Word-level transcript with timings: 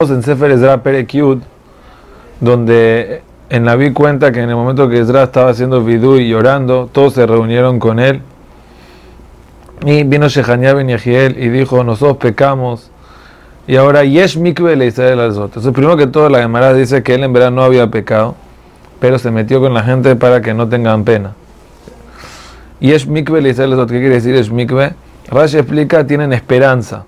en 0.00 0.22
Sefer 0.22 0.52
Ezra 0.52 0.80
Perekiud, 0.80 1.38
donde 2.38 3.22
en 3.50 3.64
la 3.64 3.74
vi 3.74 3.92
cuenta 3.92 4.30
que 4.30 4.40
en 4.40 4.48
el 4.48 4.54
momento 4.54 4.88
que 4.88 5.00
Ezra 5.00 5.24
estaba 5.24 5.50
haciendo 5.50 5.82
vidú 5.82 6.18
y 6.18 6.28
llorando, 6.28 6.88
todos 6.92 7.14
se 7.14 7.26
reunieron 7.26 7.80
con 7.80 7.98
él. 7.98 8.22
Y 9.84 10.04
vino 10.04 10.28
Shechania 10.28 10.72
Ben 10.72 10.86
Yehiel 10.86 11.36
y 11.42 11.48
dijo: 11.48 11.82
Nosotros 11.82 12.18
pecamos. 12.18 12.92
Y 13.66 13.74
ahora 13.74 14.04
Yesh 14.04 14.38
Mikve 14.38 14.76
le 14.76 14.86
Israel 14.86 15.18
al 15.18 15.32
Entonces, 15.32 15.72
primero 15.72 15.96
que 15.96 16.06
todo, 16.06 16.28
la 16.28 16.42
Gemara 16.42 16.74
dice 16.74 17.02
que 17.02 17.16
él 17.16 17.24
en 17.24 17.32
verdad 17.32 17.50
no 17.50 17.64
había 17.64 17.90
pecado, 17.90 18.36
pero 19.00 19.18
se 19.18 19.32
metió 19.32 19.58
con 19.60 19.74
la 19.74 19.82
gente 19.82 20.14
para 20.14 20.40
que 20.42 20.54
no 20.54 20.68
tengan 20.68 21.02
pena. 21.02 21.34
Yesh 22.78 23.08
Mikve 23.08 23.42
le 23.42 23.48
Israel 23.48 23.74
¿Qué 23.88 23.98
quiere 23.98 24.10
decir 24.10 24.36
Yesh 24.36 24.52
Mikve? 24.52 24.94
Rashi 25.26 25.58
explica: 25.58 26.06
tienen 26.06 26.32
esperanza. 26.32 27.04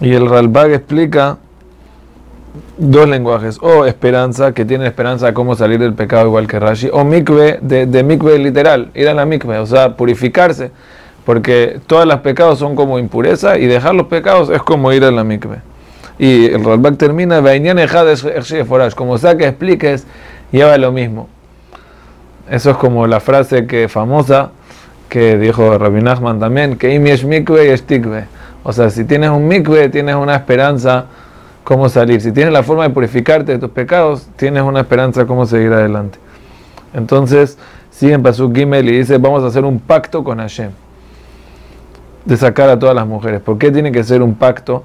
Y 0.00 0.14
el 0.14 0.30
Ralbag 0.30 0.70
explica 0.70 1.36
dos 2.78 3.08
lenguajes, 3.08 3.58
o 3.60 3.84
esperanza, 3.84 4.52
que 4.52 4.64
tiene 4.64 4.86
esperanza 4.86 5.26
de 5.26 5.34
cómo 5.34 5.54
salir 5.56 5.80
del 5.80 5.94
pecado 5.94 6.26
igual 6.26 6.46
que 6.46 6.58
Rashi, 6.58 6.88
o 6.92 7.04
mikve, 7.04 7.58
de, 7.60 7.86
de 7.86 8.02
mikve 8.02 8.38
literal, 8.38 8.90
ir 8.94 9.08
a 9.08 9.14
la 9.14 9.26
mikve, 9.26 9.58
o 9.58 9.66
sea, 9.66 9.96
purificarse, 9.96 10.70
porque 11.26 11.80
todos 11.86 12.06
los 12.06 12.20
pecados 12.20 12.58
son 12.58 12.76
como 12.76 12.98
impureza 12.98 13.58
y 13.58 13.66
dejar 13.66 13.94
los 13.94 14.06
pecados 14.06 14.48
es 14.48 14.62
como 14.62 14.92
ir 14.92 15.04
a 15.04 15.10
la 15.10 15.24
mikve. 15.24 15.56
Y 16.18 16.46
el 16.46 16.64
Ralbak 16.64 16.96
termina, 16.96 17.40
como 18.94 19.18
sea 19.18 19.36
que 19.36 19.46
expliques, 19.46 20.06
lleva 20.50 20.76
lo 20.78 20.90
mismo. 20.90 21.28
Eso 22.50 22.70
es 22.70 22.76
como 22.76 23.06
la 23.06 23.20
frase 23.20 23.66
que 23.66 23.88
famosa 23.88 24.50
que 25.08 25.38
dijo 25.38 25.78
Rabbi 25.78 26.02
Nachman 26.02 26.40
también, 26.40 26.76
que 26.76 26.94
es 26.94 27.24
mikve 27.24 27.72
y. 27.72 28.26
O 28.62 28.72
sea, 28.72 28.90
si 28.90 29.04
tienes 29.04 29.30
un 29.30 29.46
mikve, 29.46 29.88
tienes 29.88 30.16
una 30.16 30.34
esperanza 30.34 31.06
cómo 31.68 31.90
salir. 31.90 32.22
Si 32.22 32.32
tienes 32.32 32.50
la 32.50 32.62
forma 32.62 32.84
de 32.84 32.88
purificarte 32.94 33.52
de 33.52 33.58
tus 33.58 33.68
pecados, 33.68 34.26
tienes 34.36 34.62
una 34.62 34.80
esperanza 34.80 35.26
cómo 35.26 35.44
seguir 35.44 35.70
adelante. 35.70 36.18
Entonces, 36.94 37.58
sigue 37.90 38.14
en 38.14 38.22
Pasuk 38.22 38.56
Gimel 38.56 38.88
y 38.88 38.96
dice, 38.96 39.18
vamos 39.18 39.42
a 39.44 39.48
hacer 39.48 39.66
un 39.66 39.78
pacto 39.78 40.24
con 40.24 40.38
Hashem. 40.38 40.70
De 42.24 42.38
sacar 42.38 42.70
a 42.70 42.78
todas 42.78 42.94
las 42.94 43.06
mujeres. 43.06 43.42
¿Por 43.42 43.58
qué 43.58 43.70
tiene 43.70 43.92
que 43.92 44.02
ser 44.02 44.22
un 44.22 44.34
pacto? 44.34 44.82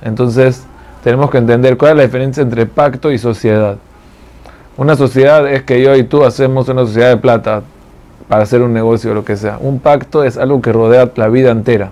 Entonces, 0.00 0.64
tenemos 1.02 1.30
que 1.30 1.36
entender 1.36 1.76
cuál 1.76 1.90
es 1.90 1.96
la 1.98 2.02
diferencia 2.04 2.42
entre 2.42 2.64
pacto 2.64 3.12
y 3.12 3.18
sociedad. 3.18 3.76
Una 4.78 4.96
sociedad 4.96 5.46
es 5.46 5.62
que 5.64 5.82
yo 5.82 5.94
y 5.94 6.04
tú 6.04 6.24
hacemos 6.24 6.70
una 6.70 6.86
sociedad 6.86 7.10
de 7.10 7.18
plata 7.18 7.64
para 8.30 8.44
hacer 8.44 8.62
un 8.62 8.72
negocio 8.72 9.10
o 9.10 9.14
lo 9.14 9.26
que 9.26 9.36
sea. 9.36 9.58
Un 9.60 9.78
pacto 9.78 10.24
es 10.24 10.38
algo 10.38 10.62
que 10.62 10.72
rodea 10.72 11.10
la 11.16 11.28
vida 11.28 11.50
entera. 11.50 11.90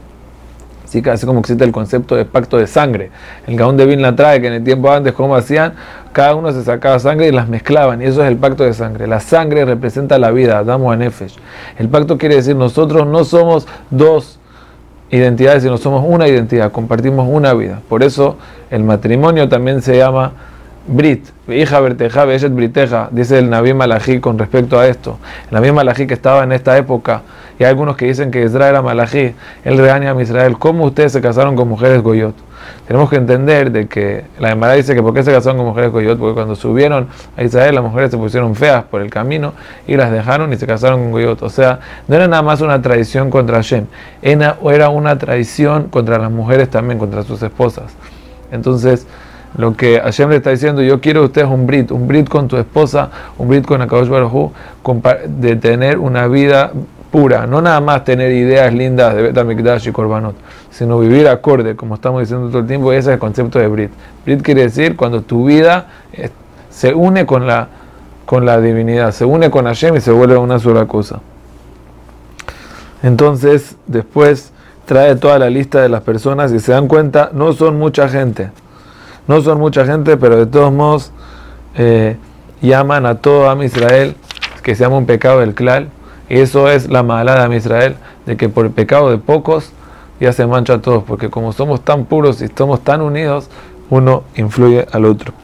Así, 1.10 1.26
como 1.26 1.40
existe 1.40 1.64
el 1.64 1.72
concepto 1.72 2.14
de 2.16 2.24
pacto 2.24 2.58
de 2.58 2.66
sangre. 2.66 3.10
El 3.46 3.56
Gaón 3.56 3.76
de 3.76 3.86
Vin 3.86 4.02
la 4.02 4.14
trae, 4.14 4.40
que 4.40 4.48
en 4.48 4.52
el 4.54 4.64
tiempo 4.64 4.90
antes, 4.90 5.12
como 5.12 5.34
hacían, 5.34 5.72
cada 6.12 6.34
uno 6.34 6.52
se 6.52 6.62
sacaba 6.62 6.98
sangre 6.98 7.28
y 7.28 7.32
las 7.32 7.48
mezclaban, 7.48 8.02
y 8.02 8.04
eso 8.04 8.22
es 8.22 8.28
el 8.28 8.36
pacto 8.36 8.64
de 8.64 8.74
sangre. 8.74 9.06
La 9.06 9.20
sangre 9.20 9.64
representa 9.64 10.18
la 10.18 10.30
vida, 10.30 10.62
damos 10.64 10.92
a 10.92 10.96
Nefesh. 10.96 11.36
El 11.78 11.88
pacto 11.88 12.18
quiere 12.18 12.36
decir, 12.36 12.56
nosotros 12.56 13.06
no 13.06 13.24
somos 13.24 13.66
dos 13.90 14.38
identidades, 15.10 15.62
sino 15.62 15.78
somos 15.78 16.04
una 16.06 16.28
identidad, 16.28 16.72
compartimos 16.72 17.26
una 17.30 17.54
vida. 17.54 17.80
Por 17.88 18.02
eso 18.02 18.36
el 18.70 18.82
matrimonio 18.82 19.48
también 19.48 19.82
se 19.82 19.96
llama 19.96 20.32
Brit, 20.86 21.28
hija 21.48 21.78
verteja, 21.78 22.24
briteja, 22.24 23.08
dice 23.12 23.38
el 23.38 23.48
Nabi 23.48 23.72
Malají 23.72 24.18
con 24.18 24.36
respecto 24.36 24.80
a 24.80 24.88
esto. 24.88 25.18
El 25.48 25.54
Nabi 25.54 25.70
Malají 25.70 26.08
que 26.08 26.14
estaba 26.14 26.42
en 26.42 26.50
esta 26.50 26.76
época, 26.76 27.22
y 27.58 27.62
hay 27.62 27.70
algunos 27.70 27.96
que 27.96 28.06
dicen 28.06 28.32
que 28.32 28.42
Israel 28.42 28.70
era 28.70 28.82
Malají, 28.82 29.34
él 29.64 29.78
regaña 29.78 30.10
a 30.10 30.20
Israel, 30.20 30.58
¿cómo 30.58 30.84
ustedes 30.84 31.12
se 31.12 31.20
casaron 31.20 31.54
con 31.54 31.68
mujeres 31.68 32.02
Goyot? 32.02 32.34
Tenemos 32.86 33.08
que 33.10 33.16
entender 33.16 33.70
de 33.70 33.86
que 33.86 34.24
la 34.40 34.48
Gemara 34.50 34.72
dice 34.72 34.94
que 34.94 35.02
¿por 35.02 35.14
qué 35.14 35.22
se 35.22 35.30
casaron 35.30 35.56
con 35.56 35.66
mujeres 35.66 35.92
Goyot? 35.92 36.18
Porque 36.18 36.34
cuando 36.34 36.56
subieron 36.56 37.08
a 37.36 37.44
Israel 37.44 37.76
las 37.76 37.84
mujeres 37.84 38.10
se 38.10 38.16
pusieron 38.16 38.56
feas 38.56 38.82
por 38.84 39.02
el 39.02 39.10
camino 39.10 39.52
y 39.86 39.96
las 39.96 40.10
dejaron 40.10 40.52
y 40.52 40.56
se 40.56 40.66
casaron 40.66 41.00
con 41.00 41.12
Goyot. 41.12 41.42
O 41.42 41.48
sea, 41.48 41.78
no 42.08 42.16
era 42.16 42.26
nada 42.26 42.42
más 42.42 42.60
una 42.60 42.82
traición 42.82 43.30
contra 43.30 43.56
Hashem, 43.56 43.86
era 44.20 44.88
una 44.88 45.16
traición 45.16 45.84
contra 45.88 46.18
las 46.18 46.30
mujeres 46.30 46.68
también, 46.70 46.98
contra 46.98 47.22
sus 47.22 47.40
esposas. 47.42 47.92
Entonces, 48.50 49.06
lo 49.56 49.76
que 49.76 50.00
Hashem 50.00 50.30
le 50.30 50.36
está 50.36 50.50
diciendo, 50.50 50.82
yo 50.82 51.00
quiero 51.00 51.24
ustedes 51.24 51.48
un 51.48 51.66
brit, 51.66 51.90
un 51.90 52.08
brit 52.08 52.28
con 52.28 52.48
tu 52.48 52.56
esposa, 52.56 53.10
un 53.38 53.48
brit 53.48 53.66
con 53.66 53.82
Akadosh 53.82 54.08
Baruj 54.08 54.52
de 55.26 55.56
tener 55.56 55.98
una 55.98 56.26
vida 56.26 56.72
pura, 57.10 57.46
no 57.46 57.60
nada 57.60 57.80
más 57.80 58.04
tener 58.04 58.32
ideas 58.32 58.72
lindas 58.72 59.14
de 59.14 59.22
Betamikdash 59.22 59.88
y 59.88 59.92
Korbanot, 59.92 60.34
sino 60.70 60.98
vivir 60.98 61.28
acorde, 61.28 61.76
como 61.76 61.96
estamos 61.96 62.22
diciendo 62.22 62.48
todo 62.48 62.60
el 62.60 62.66
tiempo, 62.66 62.90
ese 62.92 63.10
es 63.10 63.14
el 63.14 63.18
concepto 63.18 63.58
de 63.58 63.68
Brit. 63.68 63.90
Brit 64.24 64.42
quiere 64.42 64.62
decir 64.62 64.96
cuando 64.96 65.20
tu 65.20 65.44
vida 65.44 65.86
se 66.70 66.94
une 66.94 67.26
con 67.26 67.46
la, 67.46 67.68
con 68.24 68.46
la 68.46 68.58
divinidad, 68.60 69.12
se 69.12 69.26
une 69.26 69.50
con 69.50 69.66
Hashem 69.66 69.96
y 69.96 70.00
se 70.00 70.10
vuelve 70.10 70.38
una 70.38 70.58
sola 70.58 70.86
cosa. 70.86 71.20
Entonces, 73.02 73.76
después 73.86 74.52
trae 74.86 75.16
toda 75.16 75.38
la 75.38 75.50
lista 75.50 75.82
de 75.82 75.88
las 75.90 76.02
personas 76.02 76.52
y 76.52 76.60
se 76.60 76.72
dan 76.72 76.88
cuenta, 76.88 77.30
no 77.34 77.52
son 77.52 77.78
mucha 77.78 78.08
gente. 78.08 78.50
No 79.28 79.40
son 79.40 79.58
mucha 79.58 79.84
gente, 79.86 80.16
pero 80.16 80.36
de 80.36 80.46
todos 80.46 80.72
modos 80.72 81.12
eh, 81.76 82.16
llaman 82.60 83.06
a 83.06 83.16
todo 83.16 83.48
Am 83.48 83.62
Israel 83.62 84.16
que 84.62 84.74
se 84.74 84.84
llama 84.84 84.96
un 84.96 85.06
pecado 85.06 85.40
del 85.40 85.54
clal. 85.54 85.88
Y 86.28 86.38
eso 86.38 86.68
es 86.70 86.88
la 86.88 87.02
mala 87.02 87.46
de 87.46 87.56
Israel, 87.56 87.96
de 88.24 88.36
que 88.36 88.48
por 88.48 88.64
el 88.64 88.70
pecado 88.72 89.10
de 89.10 89.18
pocos 89.18 89.72
ya 90.20 90.32
se 90.32 90.46
mancha 90.46 90.74
a 90.74 90.78
todos, 90.80 91.02
porque 91.02 91.28
como 91.28 91.52
somos 91.52 91.82
tan 91.82 92.04
puros 92.04 92.40
y 92.40 92.48
somos 92.48 92.80
tan 92.80 93.02
unidos, 93.02 93.50
uno 93.90 94.22
influye 94.36 94.86
al 94.92 95.04
otro. 95.04 95.34